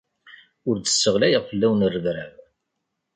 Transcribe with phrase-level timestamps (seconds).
[0.67, 2.35] Ur d-sseɣlayeɣ fell-awen rrebrab.